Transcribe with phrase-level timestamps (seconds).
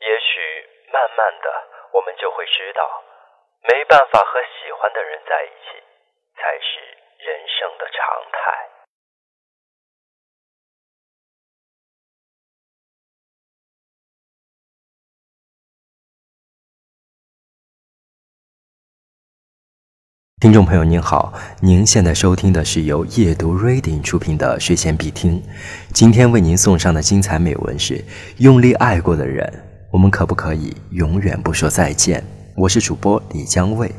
[0.00, 0.38] 也许
[0.92, 1.50] 慢慢的，
[1.92, 2.82] 我们就会知道，
[3.66, 5.82] 没办法和喜欢的人在一起，
[6.38, 6.78] 才是
[7.18, 7.98] 人生的常
[8.32, 8.38] 态。
[20.40, 25.42] 听众朋友您好，您现在收听的是由夜读 Reading 出品的睡前必听。
[25.92, 28.04] 今天为您送上的精彩美文是：
[28.38, 32.22] 用力爱过的人，我们可不可以永远不说再见？
[32.54, 33.88] 我是主播李江卫。《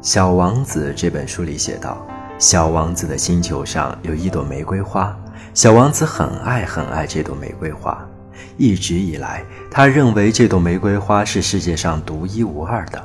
[0.00, 2.06] 小王子》这本书里写道
[2.40, 5.14] ：“小王子的星球上有一朵玫瑰花，
[5.52, 8.09] 小王子很爱很爱这朵玫瑰花。
[8.56, 13.02] 一直以来，他认为这朵玫瑰花是世界上独一无二的。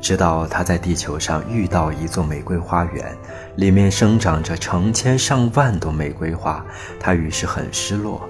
[0.00, 3.16] 直到他在地球上遇到一座玫瑰花园，
[3.56, 6.64] 里面生长着成千上万朵玫瑰花，
[7.00, 8.20] 他于是很失落。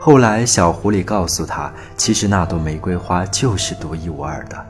[0.00, 4.66] 后来，小狐狸告诉他，其实那朵玫瑰花就是独一无二的。”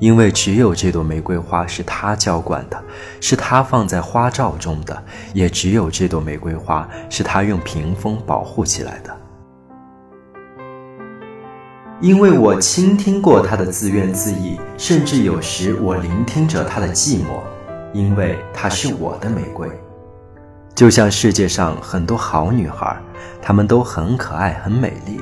[0.00, 2.82] 因为只有这朵玫瑰花是他浇灌的，
[3.20, 5.02] 是他放在花罩中的，
[5.34, 9.14] 也只有这朵玫瑰花是他用屏风保护起来的。
[12.00, 17.42] 因为我倾听过他的自怨自艾，甚至有时我聆听着他的寂寞，
[17.92, 19.68] 因为她是我的玫瑰。
[20.74, 22.96] 就像世界上很多好女孩，
[23.42, 25.20] 她们都很可爱、很美丽，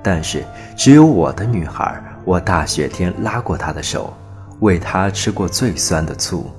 [0.00, 0.44] 但是
[0.76, 2.00] 只有我的女孩。
[2.24, 4.12] 我大雪天拉过她的手，
[4.60, 6.50] 喂她吃过最酸的醋，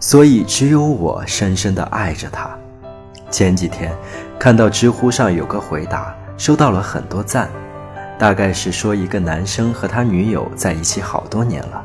[0.00, 2.50] 所以只有我深深地爱着她。
[3.30, 3.92] 前几天
[4.36, 7.48] 看到知乎上有个回答，收到了很多赞，
[8.24, 11.84] 大概是说一个男生和他女友在一起好多年了，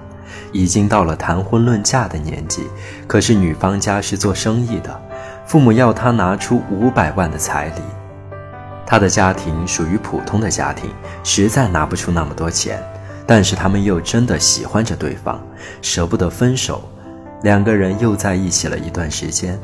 [0.54, 2.66] 已经到了谈婚论嫁的年纪，
[3.08, 5.02] 可是女方家是做生意的，
[5.46, 7.81] 父母要他拿出五百万的彩礼，
[8.86, 10.90] 他的家庭属于普通的家庭，
[11.25, 12.81] 实在拿不出那么多钱。
[13.28, 15.44] 但是他们又真的喜欢着对方，
[15.81, 16.81] 舍不得分手，
[17.44, 19.59] 两个人又在一起了一段时间。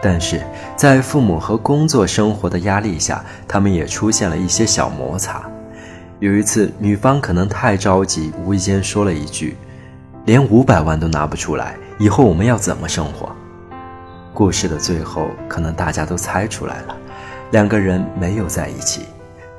[0.00, 0.40] 但是
[0.76, 5.42] 在父母和工作生活的压力下，他们也出现了一些小摩擦。
[6.24, 9.58] 有一次，女方可能太着急，无意间说了一句
[10.24, 13.30] ：“连五百万都拿不出来，以后我们要怎么生活？”
[14.32, 16.96] 故事的最后，可能大家都猜出来了，
[17.50, 19.02] 两个人没有在一起。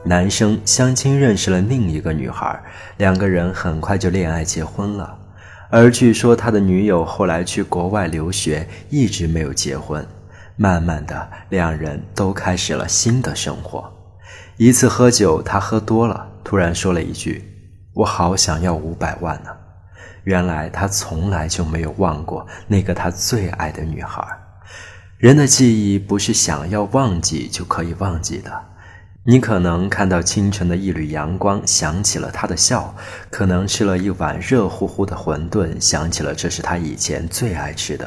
[0.03, 2.59] 男生相亲认识了另一个女孩，
[2.97, 5.15] 两个人很快就恋爱结婚了。
[5.69, 10.03] 而据说他的女友后来去国外留学，一直没有结婚。
[10.55, 13.87] 慢慢的，两人都开始了新的生活。
[14.57, 17.43] 一次喝酒，他喝多了，突然说了一句
[17.95, 19.49] ：“我好想要五百万呢。”
[20.25, 24.23] 原来他从来就没有忘过那个他最爱的女孩。
[25.17, 28.51] 人的记忆不是想要忘记就可以忘记的。
[29.23, 32.93] 你可能看到清晨的一缕阳光，想起了他的笑；
[33.31, 38.05] 可能吃了一碗热乎乎的馄饨，想起了这是他以前最爱吃的；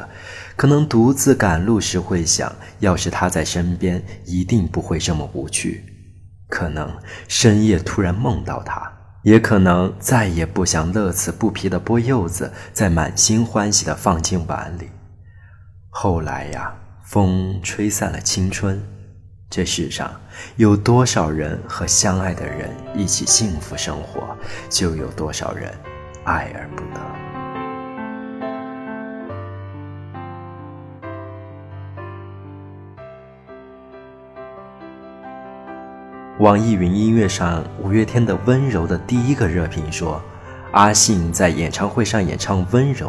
[0.55, 2.49] 可能独自赶路时会想，
[2.79, 5.81] 要是他在身边，一定不会这么无趣；
[6.49, 6.91] 可能
[7.27, 14.89] 深夜突然梦到他，也可能再也不想乐此不疲地剥柚子，再满心欢喜地放进碗里。
[15.89, 16.73] 后来呀，
[17.03, 18.81] 风吹散了青春。
[19.49, 20.11] 这世上
[20.57, 24.35] 有多少人和相爱的人一起幸福生活，
[24.69, 25.73] 就有多少人
[26.23, 27.18] 爱而不得。
[36.39, 40.21] 网易云音乐上五月天的《温柔》的第一个热评说
[40.71, 43.07] ：“阿信在演唱会上演唱《温柔》，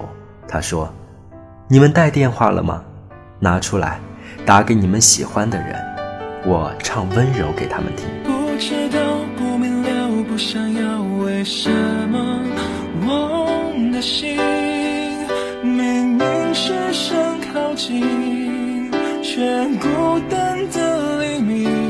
[0.48, 0.92] 他说
[1.68, 2.82] ：‘你们带电话了吗？
[3.38, 4.00] 拿出来，
[4.44, 5.76] 打给你们喜欢的人。’”
[6.44, 8.08] 我唱温柔给他们听。
[8.24, 8.98] 不知道
[9.38, 11.70] 不明了不想要为什
[12.08, 12.42] 么
[13.06, 14.40] 我的心
[15.62, 17.16] 明明是想
[17.52, 18.90] 靠近
[19.22, 21.89] 却孤单的黎明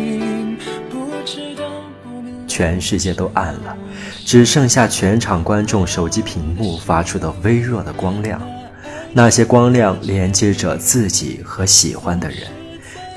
[2.46, 3.76] 全世界都暗了
[4.24, 8.40] 只剩下全场观众手机屏幕发出的微弱的光亮
[9.12, 12.38] 那些光亮连接着自己和喜欢的人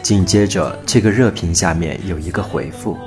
[0.01, 2.97] 紧接着，这个热评下面有一个回复：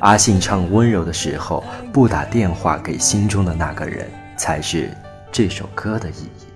[0.00, 4.06] 阿信唱温柔的时候，不打电话给心中的那个人，
[4.36, 4.90] 才是
[5.32, 6.53] 这首歌的意义。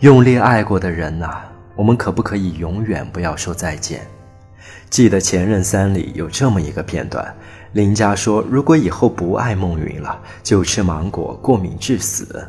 [0.00, 1.42] 用力爱过的人呐，
[1.74, 4.06] 我们可不可以永远不要说再见？
[4.90, 7.34] 记得《前任三》里有这么一个片段，
[7.72, 12.46] 林佳说：“如果以后不爱孟云了，就吃芒果过敏致死。”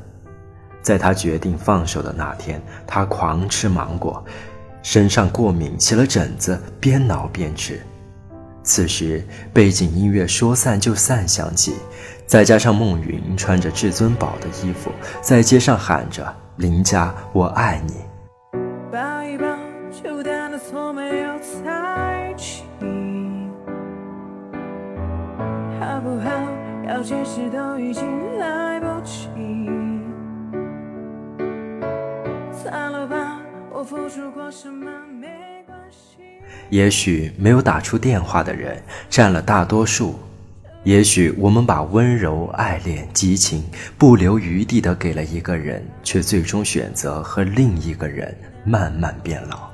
[0.81, 4.23] 在他决定放手的那天，他狂吃芒果，
[4.83, 7.81] 身上过敏起了疹子，边挠边吃。
[8.63, 11.75] 此时背景音乐说散就散响起，
[12.25, 14.91] 再加上孟云穿着至尊宝的衣服，
[15.21, 17.93] 在街上喊着：“林佳，我爱你。”
[18.91, 19.45] 抱一抱，
[19.91, 22.63] 就当的错没有猜起，
[25.79, 26.29] 好不好
[26.87, 29.27] 要解释都已经来不及。
[32.51, 33.39] 算了吧，
[33.71, 34.89] 我付出过什么
[35.21, 35.27] 没
[35.67, 36.17] 关系。
[36.69, 40.17] 也许没有打出电话的人占了大多数，
[40.87, 43.61] 也许我们把温柔、爱恋、激情
[43.97, 49.67] 不留余地的给了一个人，却最终选择和另一个人慢慢变老。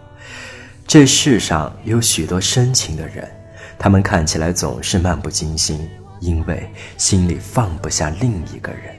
[0.87, 3.29] 这世上有许多深情的人，
[3.77, 5.87] 他们看起来总是漫不经心。
[6.19, 6.67] 因为
[6.97, 8.95] 心里放不下另一个人，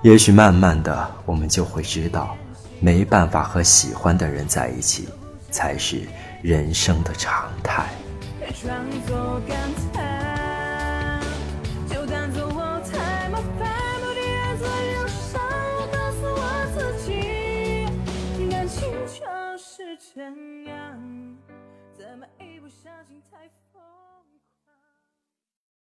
[0.00, 2.34] 也许慢慢的，我们就会知道，
[2.80, 5.06] 没办法和喜欢的人在一起，
[5.50, 6.00] 才是
[6.40, 7.84] 人生的常态。
[8.62, 8.74] 装
[9.06, 9.40] 作